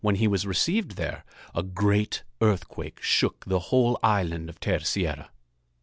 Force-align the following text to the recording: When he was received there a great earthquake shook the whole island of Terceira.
When 0.03 0.15
he 0.15 0.27
was 0.27 0.47
received 0.47 0.95
there 0.95 1.23
a 1.53 1.61
great 1.61 2.23
earthquake 2.41 3.03
shook 3.03 3.45
the 3.45 3.59
whole 3.69 3.99
island 4.01 4.49
of 4.49 4.59
Terceira. 4.59 5.29